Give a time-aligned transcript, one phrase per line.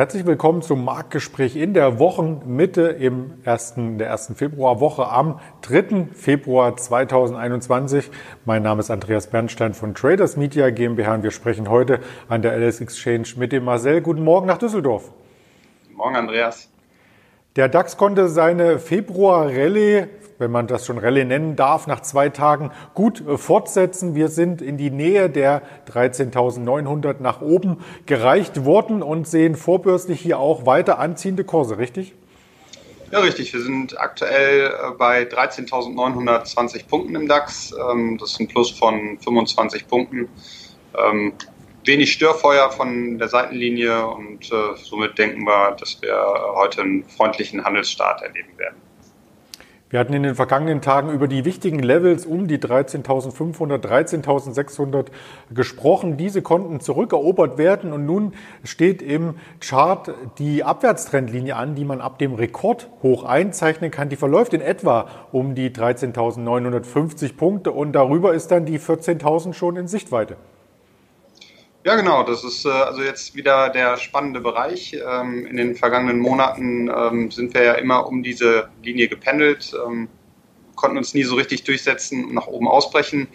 [0.00, 6.08] Herzlich willkommen zum Marktgespräch in der Wochenmitte im ersten, der ersten Februarwoche am 3.
[6.14, 8.10] Februar 2021.
[8.46, 12.00] Mein Name ist Andreas Bernstein von Traders Media GmbH und wir sprechen heute
[12.30, 14.00] an der LS Exchange mit dem Marcel.
[14.00, 15.12] Guten Morgen nach Düsseldorf.
[15.82, 16.70] Guten Morgen, Andreas.
[17.56, 20.06] Der DAX konnte seine Februar-Rallye
[20.40, 24.14] wenn man das schon Rallye nennen darf, nach zwei Tagen gut äh, fortsetzen.
[24.14, 30.38] Wir sind in die Nähe der 13.900 nach oben gereicht worden und sehen vorbörslich hier
[30.38, 32.14] auch weiter anziehende Kurse, richtig?
[33.12, 33.52] Ja, richtig.
[33.52, 37.72] Wir sind aktuell äh, bei 13.920 Punkten im DAX.
[37.72, 40.28] Ähm, das ist ein Plus von 25 Punkten.
[40.96, 41.32] Ähm,
[41.84, 46.14] wenig Störfeuer von der Seitenlinie und äh, somit denken wir, dass wir
[46.54, 48.76] heute einen freundlichen Handelsstart erleben werden.
[49.90, 55.06] Wir hatten in den vergangenen Tagen über die wichtigen Levels um die 13.500, 13.600
[55.52, 56.16] gesprochen.
[56.16, 62.20] Diese konnten zurückerobert werden und nun steht im Chart die Abwärtstrendlinie an, die man ab
[62.20, 64.08] dem Rekord hoch einzeichnen kann.
[64.08, 69.74] Die verläuft in etwa um die 13.950 Punkte und darüber ist dann die 14.000 schon
[69.74, 70.36] in Sichtweite.
[71.82, 72.22] Ja, genau.
[72.24, 74.94] Das ist äh, also jetzt wieder der spannende Bereich.
[74.94, 80.08] Ähm, in den vergangenen Monaten ähm, sind wir ja immer um diese Linie gependelt, ähm,
[80.76, 83.28] konnten uns nie so richtig durchsetzen und nach oben ausbrechen.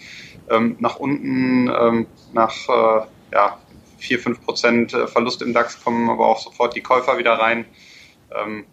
[0.49, 3.57] Ähm, nach unten, ähm, nach äh, ja,
[3.97, 7.65] 4, 5 Prozent äh, Verlust im DAX kommen aber auch sofort die Käufer wieder rein.
[8.31, 8.65] Ähm,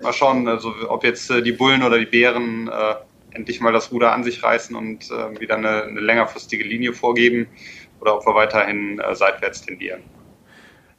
[0.00, 2.94] mal schauen, also ob jetzt äh, die Bullen oder die Bären äh,
[3.32, 7.48] endlich mal das Ruder an sich reißen und äh, wieder eine, eine längerfristige Linie vorgeben
[8.00, 10.02] oder ob wir weiterhin äh, seitwärts tendieren.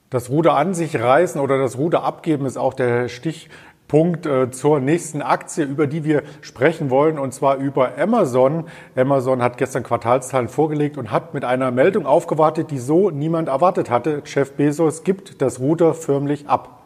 [0.10, 4.82] Das Ruder an sich reißen oder das Ruder abgeben ist auch der Stichpunkt äh, zur
[4.82, 8.68] nächsten Aktie, über die wir sprechen wollen, und zwar über Amazon.
[8.96, 13.90] Amazon hat gestern Quartalszahlen vorgelegt und hat mit einer Meldung aufgewartet, die so niemand erwartet
[13.90, 14.22] hatte.
[14.26, 16.82] Chef Bezos gibt das Ruder förmlich ab.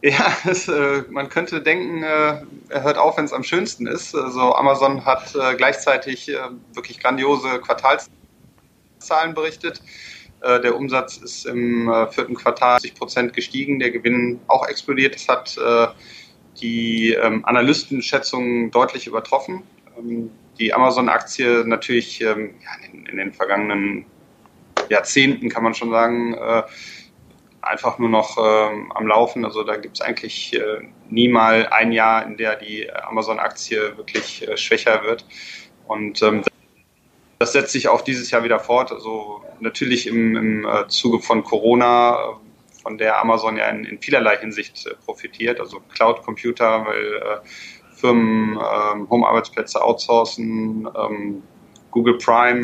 [0.00, 4.14] Ja, es, äh, man könnte denken, äh, er hört auf, wenn es am schönsten ist.
[4.14, 6.32] Also Amazon hat äh, gleichzeitig
[6.72, 8.16] wirklich grandiose Quartalszahlen
[8.98, 9.80] Zahlen berichtet.
[10.40, 15.14] Äh, der Umsatz ist im äh, vierten Quartal 60 Prozent gestiegen, der Gewinn auch explodiert.
[15.14, 15.88] Das hat äh,
[16.60, 19.64] die ähm, Analystenschätzungen deutlich übertroffen.
[19.98, 22.54] Ähm, die Amazon-Aktie natürlich ähm,
[22.92, 24.06] in den vergangenen
[24.88, 26.34] Jahrzehnten, kann man schon sagen,
[27.60, 29.44] einfach nur noch am Laufen.
[29.44, 30.58] Also da gibt es eigentlich
[31.10, 35.26] nie mal ein Jahr, in der die Amazon-Aktie wirklich schwächer wird.
[35.86, 36.22] Und
[37.38, 38.92] das setzt sich auch dieses Jahr wieder fort.
[38.92, 44.00] Also natürlich im, im äh, Zuge von Corona, äh, von der Amazon ja in, in
[44.00, 45.60] vielerlei Hinsicht äh, profitiert.
[45.60, 47.42] Also Cloud Computer, weil
[47.94, 51.42] Firmen äh, Home-Arbeitsplätze outsourcen, ähm,
[51.90, 52.62] Google Prime,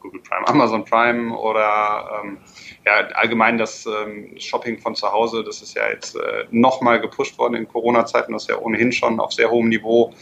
[0.00, 2.38] Google Prime, Amazon Prime oder ähm,
[2.84, 7.38] ja, allgemein das ähm, Shopping von zu Hause, das ist ja jetzt äh, nochmal gepusht
[7.38, 10.12] worden in Corona-Zeiten, das ja ohnehin schon auf sehr hohem Niveau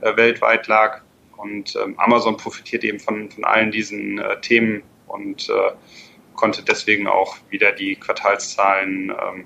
[0.00, 1.02] äh, weltweit lag.
[1.42, 5.72] Und ähm, Amazon profitiert eben von, von allen diesen äh, Themen und äh,
[6.34, 9.44] konnte deswegen auch wieder die Quartalszahlen ähm,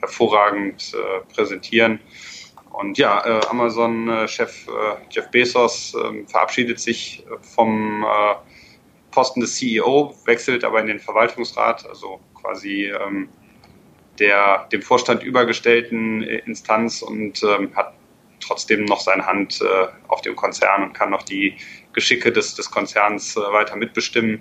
[0.00, 2.00] hervorragend äh, präsentieren.
[2.72, 4.70] Und ja, äh, Amazon-Chef äh,
[5.08, 8.34] Jeff Bezos ähm, verabschiedet sich vom äh,
[9.12, 13.28] Posten des CEO, wechselt aber in den Verwaltungsrat, also quasi ähm,
[14.18, 17.94] der dem Vorstand übergestellten Instanz und ähm, hat
[18.46, 21.56] trotzdem noch seine Hand äh, auf dem Konzern und kann noch die
[21.92, 24.40] Geschicke des, des Konzerns äh, weiter mitbestimmen.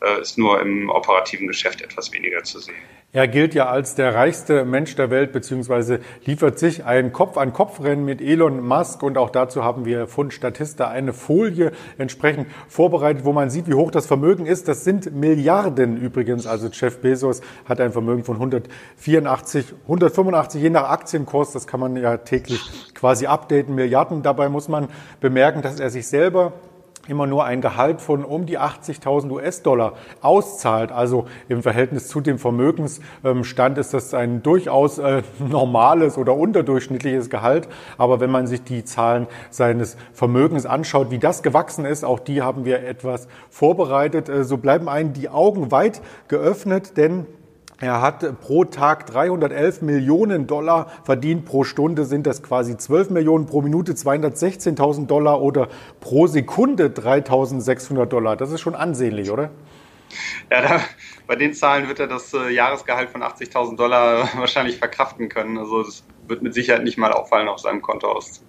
[0.00, 2.76] Äh, ist nur im operativen Geschäft etwas weniger zu sehen.
[3.10, 8.20] Er gilt ja als der reichste Mensch der Welt, beziehungsweise liefert sich ein Kopf-an-Kopf-Rennen mit
[8.20, 9.02] Elon Musk.
[9.02, 13.74] Und auch dazu haben wir von Statista eine Folie entsprechend vorbereitet, wo man sieht, wie
[13.74, 14.68] hoch das Vermögen ist.
[14.68, 16.46] Das sind Milliarden übrigens.
[16.46, 21.52] Also Jeff Bezos hat ein Vermögen von 184, 185, je nach Aktienkurs.
[21.52, 22.60] Das kann man ja täglich
[22.94, 23.74] quasi updaten.
[23.74, 24.22] Milliarden.
[24.22, 24.88] Dabei muss man
[25.20, 26.52] bemerken, dass er sich selber
[27.08, 30.92] immer nur ein Gehalt von um die 80.000 US-Dollar auszahlt.
[30.92, 37.68] Also im Verhältnis zu dem Vermögensstand ist das ein durchaus äh, normales oder unterdurchschnittliches Gehalt.
[37.96, 42.42] Aber wenn man sich die Zahlen seines Vermögens anschaut, wie das gewachsen ist, auch die
[42.42, 44.28] haben wir etwas vorbereitet.
[44.28, 47.26] Äh, so bleiben einen die Augen weit geöffnet, denn
[47.80, 51.44] er hat pro Tag 311 Millionen Dollar verdient.
[51.44, 55.68] Pro Stunde sind das quasi 12 Millionen, pro Minute 216.000 Dollar oder
[56.00, 58.36] pro Sekunde 3.600 Dollar.
[58.36, 59.50] Das ist schon ansehnlich, oder?
[60.50, 60.80] Ja, da,
[61.28, 65.56] bei den Zahlen wird er das äh, Jahresgehalt von 80.000 Dollar wahrscheinlich verkraften können.
[65.56, 68.44] Also das wird mit Sicherheit nicht mal auffallen auf seinem Kontoauszug.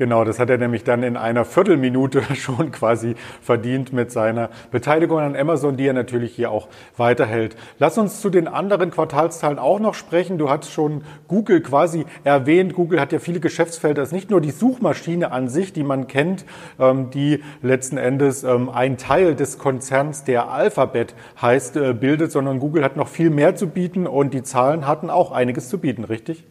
[0.00, 5.18] Genau, das hat er nämlich dann in einer Viertelminute schon quasi verdient mit seiner Beteiligung
[5.18, 7.54] an Amazon, die er natürlich hier auch weiterhält.
[7.78, 10.38] Lass uns zu den anderen Quartalszahlen auch noch sprechen.
[10.38, 12.72] Du hast schon Google quasi erwähnt.
[12.72, 14.00] Google hat ja viele Geschäftsfelder.
[14.00, 16.46] Es ist nicht nur die Suchmaschine an sich, die man kennt,
[16.78, 22.58] ähm, die letzten Endes ähm, ein Teil des Konzerns, der Alphabet heißt, äh, bildet, sondern
[22.58, 26.04] Google hat noch viel mehr zu bieten und die Zahlen hatten auch einiges zu bieten,
[26.04, 26.46] richtig?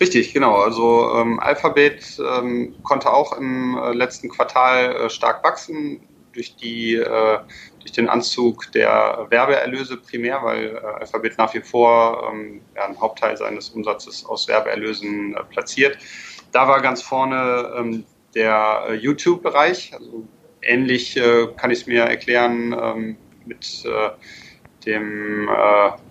[0.00, 0.56] Richtig, genau.
[0.56, 6.00] Also ähm, Alphabet ähm, konnte auch im äh, letzten Quartal äh, stark wachsen
[6.32, 7.38] durch die äh,
[7.80, 12.98] durch den Anzug der Werbeerlöse primär, weil äh, Alphabet nach wie vor ähm, ja, einen
[12.98, 15.98] Hauptteil seines Umsatzes aus Werbeerlösen äh, platziert.
[16.50, 18.04] Da war ganz vorne ähm,
[18.34, 19.92] der äh, YouTube-Bereich.
[19.92, 20.26] Also
[20.62, 23.84] ähnlich äh, kann ich es mir erklären ähm, mit
[24.86, 25.50] dem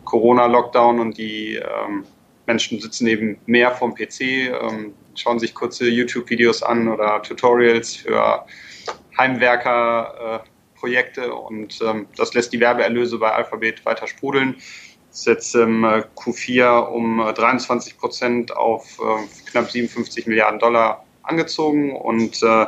[0.03, 2.03] Corona-Lockdown und die ähm,
[2.49, 8.43] Menschen sitzen eben mehr vom PC, ähm, schauen sich kurze YouTube-Videos an oder Tutorials für
[9.15, 14.55] Heimwerker-Projekte äh, und ähm, das lässt die Werbeerlöse bei Alphabet weiter sprudeln.
[15.11, 21.05] Ist jetzt im äh, Q4 um 23 äh, Prozent auf äh, knapp 57 Milliarden Dollar
[21.21, 22.65] angezogen und äh,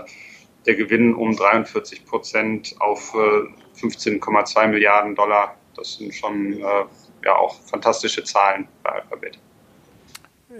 [0.67, 5.55] der Gewinn um 43 Prozent auf 15,2 Milliarden Dollar.
[5.75, 9.39] Das sind schon ja auch fantastische Zahlen bei Alphabet.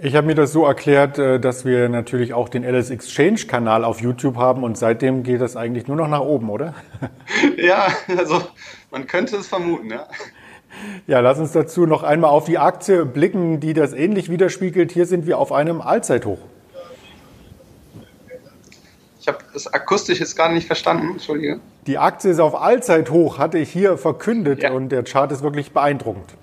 [0.00, 3.84] Ich habe mir das so erklärt, äh, dass wir natürlich auch den LS Exchange Kanal
[3.84, 6.74] auf YouTube haben und seitdem geht das eigentlich nur noch nach oben, oder?
[7.56, 8.40] Ja, also
[8.90, 10.06] man könnte es vermuten, ja.
[11.06, 14.92] Ja, lass uns dazu noch einmal auf die Aktie blicken, die das ähnlich widerspiegelt.
[14.92, 16.38] Hier sind wir auf einem Allzeithoch.
[19.20, 21.60] Ich habe das akustisch jetzt gar nicht verstanden, Entschuldige.
[21.86, 24.72] Die Aktie ist auf Allzeithoch, hatte ich hier verkündet ja.
[24.72, 26.34] und der Chart ist wirklich beeindruckend.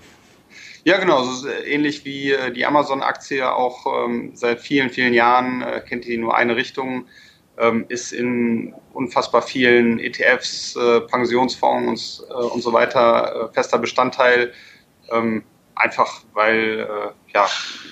[0.83, 1.19] Ja, genau.
[1.19, 6.17] Also ähnlich wie äh, die Amazon-Aktie auch ähm, seit vielen, vielen Jahren äh, kennt die
[6.17, 7.05] nur eine Richtung,
[7.57, 13.77] ähm, ist in unfassbar vielen ETFs, äh, Pensionsfonds und, äh, und so weiter äh, fester
[13.77, 14.53] Bestandteil.
[15.11, 15.43] Ähm,
[15.75, 17.47] einfach weil äh, ja,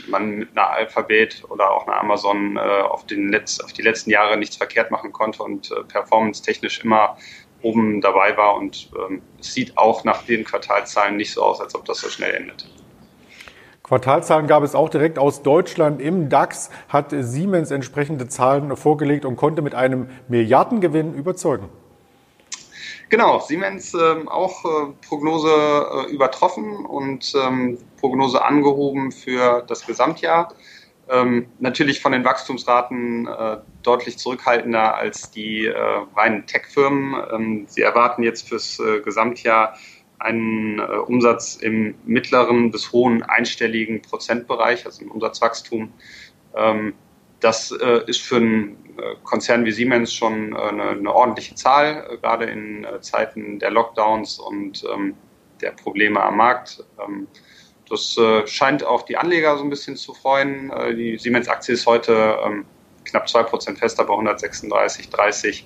[0.07, 4.35] man mit einer Alphabet oder auch einer Amazon auf, den Letz-, auf die letzten Jahre
[4.35, 7.17] nichts verkehrt machen konnte und performance-technisch immer
[7.61, 8.55] oben dabei war.
[8.55, 12.09] Und ähm, es sieht auch nach den Quartalzahlen nicht so aus, als ob das so
[12.09, 12.67] schnell endet.
[13.87, 16.01] Quartalzahlen gab es auch direkt aus Deutschland.
[16.01, 21.69] Im DAX hat Siemens entsprechende Zahlen vorgelegt und konnte mit einem Milliardengewinn überzeugen.
[23.09, 30.53] Genau, Siemens ähm, auch äh, Prognose äh, übertroffen und ähm, Prognose angehoben für das Gesamtjahr.
[31.09, 35.77] Ähm, natürlich von den Wachstumsraten äh, deutlich zurückhaltender als die äh,
[36.17, 37.15] reinen Tech-Firmen.
[37.31, 39.77] Ähm, sie erwarten jetzt fürs äh, Gesamtjahr
[40.19, 45.93] einen äh, Umsatz im mittleren bis hohen einstelligen Prozentbereich, also im Umsatzwachstum.
[46.55, 46.93] Ähm,
[47.39, 52.45] das äh, ist für einen äh, Konzern wie Siemens schon eine, eine, ordentliche Zahl, gerade
[52.45, 55.15] in Zeiten der Lockdowns und ähm,
[55.61, 56.83] der Probleme am Markt.
[56.99, 57.27] Ähm,
[57.89, 60.73] das scheint auch die Anleger so ein bisschen zu freuen.
[60.97, 62.65] die Siemens-Aktie ist heute
[63.05, 65.63] knapp 2% fester bei 136,30.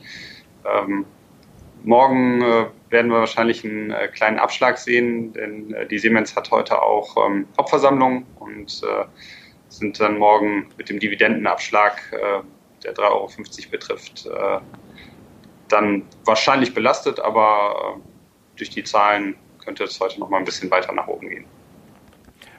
[1.83, 2.41] Morgen
[2.91, 7.15] werden wir wahrscheinlich einen äh, kleinen Abschlag sehen, denn äh, die Siemens hat heute auch
[7.25, 9.05] ähm, Hauptversammlung und äh,
[9.69, 12.43] sind dann morgen mit dem Dividendenabschlag, äh,
[12.83, 13.29] der 3,50 Euro
[13.71, 14.59] betrifft, äh,
[15.69, 18.01] dann wahrscheinlich belastet, aber äh,
[18.57, 21.45] durch die Zahlen könnte es heute noch mal ein bisschen weiter nach oben gehen.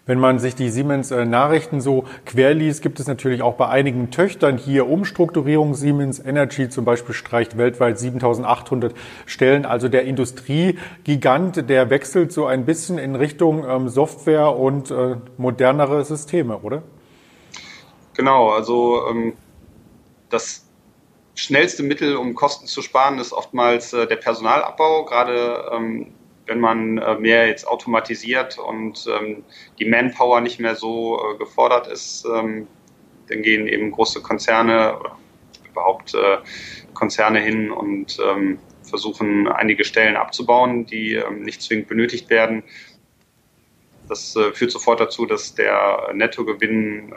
[0.05, 4.89] Wenn man sich die Siemens-Nachrichten so querliest, gibt es natürlich auch bei einigen Töchtern hier
[4.89, 5.75] Umstrukturierung.
[5.75, 8.95] Siemens Energy zum Beispiel streicht weltweit 7800
[9.27, 9.65] Stellen.
[9.65, 16.05] Also der Industriegigant, der wechselt so ein bisschen in Richtung ähm, Software und äh, modernere
[16.05, 16.83] Systeme, oder?
[18.15, 19.35] Genau, also ähm,
[20.31, 20.67] das
[21.37, 25.05] schnellste Mittel, um Kosten zu sparen, ist oftmals äh, der Personalabbau.
[25.05, 26.13] Gerade ähm,
[26.53, 29.43] wenn man äh, mehr jetzt automatisiert und ähm,
[29.79, 32.69] die Manpower nicht mehr so äh, gefordert ist, ähm,
[33.29, 35.17] dann gehen eben große Konzerne oder
[35.71, 36.37] überhaupt äh,
[36.93, 42.63] Konzerne hin und ähm, versuchen einige Stellen abzubauen, die nicht zwingend benötigt werden.
[44.07, 47.15] Das führt sofort dazu, dass der Nettogewinn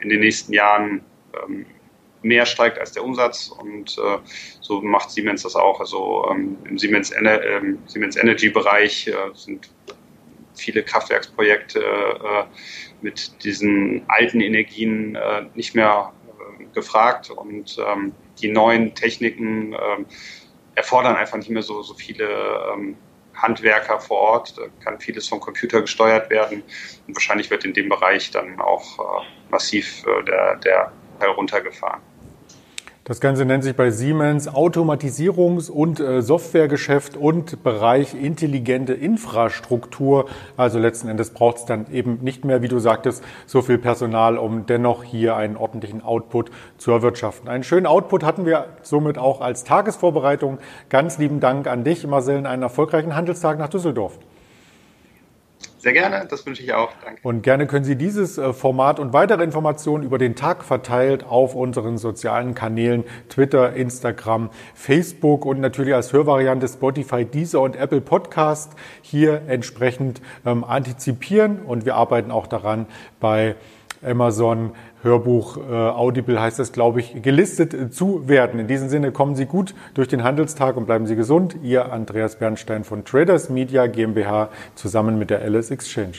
[0.00, 1.00] in den nächsten Jahren
[2.22, 4.18] mehr steigt als der Umsatz und äh,
[4.60, 5.80] so macht Siemens das auch.
[5.80, 9.70] Also ähm, im Siemens, Ener äh, Siemens Energy Bereich äh, sind
[10.54, 12.44] viele Kraftwerksprojekte äh,
[13.00, 19.78] mit diesen alten Energien äh, nicht mehr äh, gefragt und ähm, die neuen Techniken äh,
[20.74, 22.28] erfordern einfach nicht mehr so, so viele
[22.72, 22.96] ähm,
[23.34, 26.62] Handwerker vor Ort, da kann vieles vom Computer gesteuert werden
[27.06, 32.02] und wahrscheinlich wird in dem Bereich dann auch äh, massiv der, der heruntergefahren.
[33.10, 40.26] Das Ganze nennt sich bei Siemens Automatisierungs- und äh, Softwaregeschäft und Bereich intelligente Infrastruktur.
[40.56, 44.38] Also letzten Endes braucht es dann eben nicht mehr, wie du sagtest, so viel Personal,
[44.38, 47.48] um dennoch hier einen ordentlichen Output zu erwirtschaften.
[47.48, 50.58] Einen schönen Output hatten wir somit auch als Tagesvorbereitung.
[50.88, 54.20] Ganz lieben Dank an dich, Marcel, einen erfolgreichen Handelstag nach Düsseldorf.
[55.80, 56.92] Sehr gerne, das wünsche ich auch.
[57.02, 57.20] Danke.
[57.22, 61.54] Und gerne können Sie dieses äh, Format und weitere Informationen über den Tag verteilt auf
[61.54, 68.72] unseren sozialen Kanälen Twitter, Instagram, Facebook und natürlich als Hörvariante Spotify, Deezer und Apple Podcast
[69.00, 71.60] hier entsprechend ähm, antizipieren.
[71.62, 72.84] Und wir arbeiten auch daran
[73.18, 73.56] bei
[74.02, 78.60] Amazon Hörbuch äh, Audible heißt das, glaube ich, gelistet äh, zu werden.
[78.60, 81.56] In diesem Sinne kommen Sie gut durch den Handelstag und bleiben Sie gesund.
[81.62, 86.16] Ihr Andreas Bernstein von Traders Media GmbH zusammen mit der Alice Exchange.